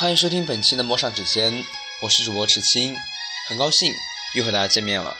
[0.00, 1.52] 欢迎收听本期的《陌上指尖》，
[2.00, 2.96] 我是主播池青，
[3.48, 3.92] 很高兴
[4.34, 5.14] 又和大家见面了。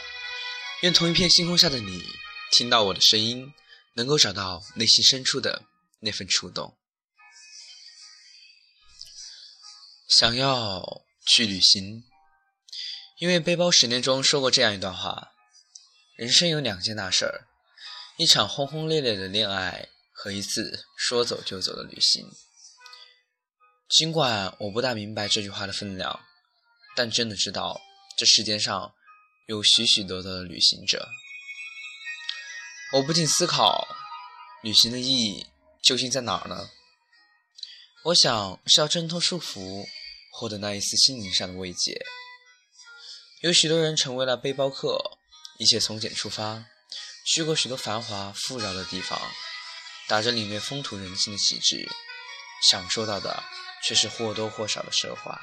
[0.81, 2.03] 愿同一片星空下的你，
[2.51, 3.53] 听到我的声音，
[3.93, 5.65] 能够找到内心深处的
[5.99, 6.75] 那份触动。
[10.09, 12.03] 想要去旅行，
[13.19, 15.29] 因为背包十年中说过这样一段话：
[16.15, 17.45] 人生有两件大事儿，
[18.17, 22.25] 一场轰轰烈烈的恋爱和一次说走就走的旅行。
[23.91, 26.21] 尽管我不大明白这句话的分量，
[26.95, 27.81] 但真的知道
[28.17, 28.93] 这世界上
[29.47, 31.09] 有许许多多的旅行者。
[32.93, 33.85] 我不禁思考，
[34.63, 35.45] 旅行的意义
[35.83, 36.69] 究竟在哪儿呢？
[38.05, 39.85] 我想是要挣脱束缚，
[40.31, 42.01] 获得那一丝心灵上的慰藉。
[43.41, 45.17] 有许多人成为了背包客，
[45.59, 46.65] 一切从简出发，
[47.25, 49.19] 去过许多繁华富饶的地方，
[50.07, 51.89] 打着领略风土人情的旗帜，
[52.61, 53.43] 享受到的。
[53.83, 55.41] 却是或多或少的奢华，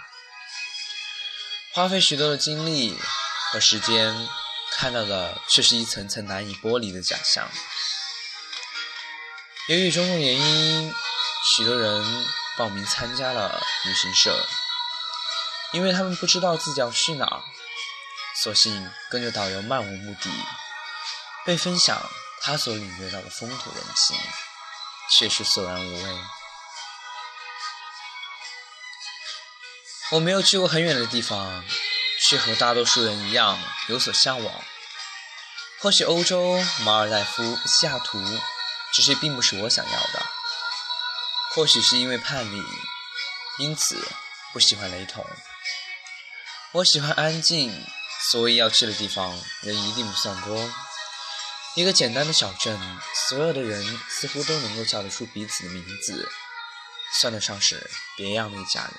[1.75, 2.97] 花费许多的精力
[3.51, 4.29] 和时间，
[4.77, 7.51] 看到的却是一层层难以剥离的假象。
[9.67, 10.95] 由于种种原因，
[11.57, 14.47] 许多人报名参加了旅行社，
[15.73, 17.43] 因为他们不知道自己要去哪，
[18.45, 20.31] 索性跟着导游漫无目的，
[21.45, 22.09] 被分享
[22.41, 24.17] 他所领略到的风土人情，
[25.11, 26.21] 却是索然无味。
[30.11, 31.62] 我没有去过很远的地方，
[32.23, 34.65] 却和大多数人一样有所向往。
[35.81, 38.19] 或许欧洲、马尔代夫、西雅图，
[38.95, 40.27] 这些并不是我想要的。
[41.55, 42.62] 或许是因为叛逆，
[43.59, 44.09] 因此
[44.53, 45.27] 不喜欢雷同。
[46.72, 47.87] 我喜欢安静，
[48.31, 50.72] 所以要去的地方人一定不算多。
[51.75, 56.31] 一个简单的小镇，所有的人似乎都能够叫得出彼此的名字，
[57.21, 58.93] 算得上是别样的一家人。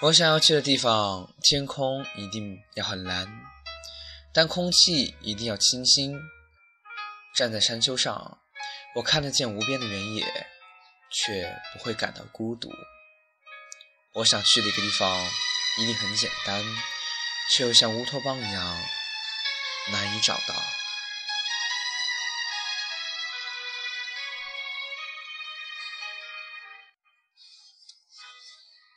[0.00, 3.26] 我想要去的地方，天空一定要很蓝，
[4.34, 6.14] 但空气一定要清新。
[7.34, 8.38] 站在山丘上，
[8.96, 10.46] 我看得见无边的原野，
[11.10, 12.70] 却不会感到孤独。
[14.12, 15.26] 我想去的一个地方，
[15.78, 16.62] 一定很简单，
[17.50, 18.82] 却又像乌托邦一样
[19.90, 20.54] 难以找到。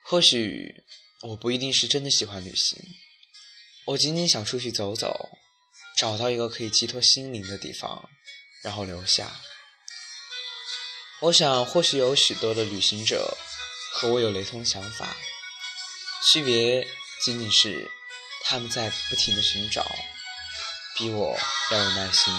[0.09, 0.85] 或许
[1.21, 2.79] 我不一定是真的喜欢旅行，
[3.87, 5.29] 我仅仅想出去走走，
[5.97, 8.09] 找到一个可以寄托心灵的地方，
[8.63, 9.41] 然后留下。
[11.19, 13.37] 我想，或许有许多的旅行者
[13.91, 15.17] 和我有雷同想法，
[16.31, 16.87] 区别
[17.25, 17.91] 仅仅是
[18.45, 19.85] 他们在不停的寻找，
[20.95, 21.37] 比我
[21.71, 22.33] 要有耐心。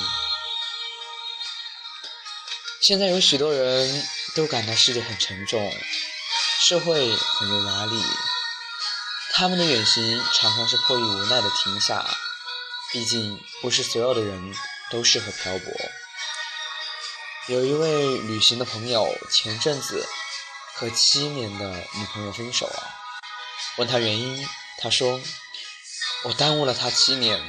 [2.81, 5.71] 现在有许多人都感到世界很沉重。
[6.61, 8.03] 社会很有压力，
[9.33, 12.05] 他们的远行常常是迫于无奈的停下。
[12.91, 14.55] 毕竟不是所有的人
[14.91, 15.73] 都适合漂泊。
[17.47, 20.09] 有一位旅行的朋友前阵子
[20.75, 22.95] 和七年的女朋友分手了，
[23.77, 24.49] 问他原因，
[24.79, 25.21] 他说
[26.25, 27.41] ：“我耽误了他七年，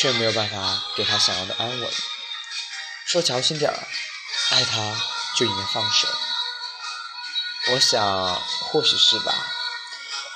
[0.00, 1.92] 却没有办法给他想要的安稳。
[3.06, 3.88] 说矫情点儿，
[4.50, 5.00] 爱他
[5.36, 6.08] 就应该放手。”
[7.72, 9.32] 我想，或许是吧，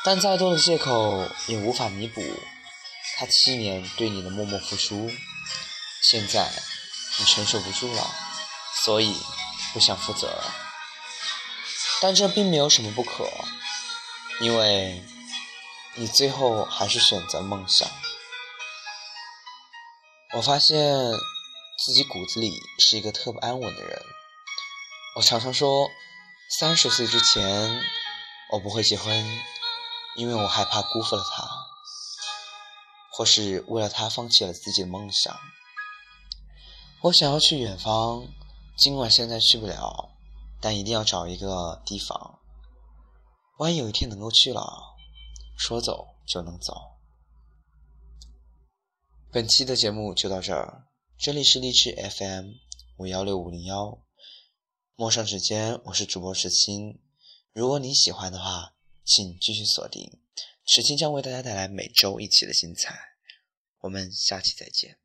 [0.02, 2.22] 但再多的借口也无法弥补
[3.16, 5.10] 他七年对你的默默付出。
[6.02, 6.50] 现在
[7.18, 8.10] 你承受不住了，
[8.82, 9.14] 所以
[9.74, 10.54] 不想负责了。
[12.00, 13.30] 但这并没有什么不可，
[14.40, 15.04] 因为
[15.96, 17.86] 你最后还是选择梦想。
[20.34, 21.12] 我发现
[21.84, 24.02] 自己骨子里是一个特不安稳的人，
[25.16, 25.90] 我常常说。
[26.50, 27.82] 三十岁之前，
[28.52, 29.14] 我不会结婚，
[30.16, 31.46] 因为我害怕辜负了他，
[33.12, 35.38] 或是为了他放弃了自己的梦想。
[37.02, 38.26] 我想要去远方，
[38.78, 40.16] 尽管现在去不了，
[40.58, 42.38] 但一定要找一个地方。
[43.58, 44.96] 万一有一天能够去了，
[45.58, 46.74] 说走就能走。
[49.30, 50.86] 本期的节目就到这儿，
[51.18, 52.52] 这里是励志 FM
[52.96, 53.98] 五幺六五零幺。
[55.00, 56.98] 陌上时间，我是主播石青。
[57.52, 58.74] 如果你喜欢的话，
[59.04, 60.18] 请继续锁定，
[60.66, 62.98] 石青将为大家带来每周一期的精彩。
[63.82, 64.98] 我们下期再见。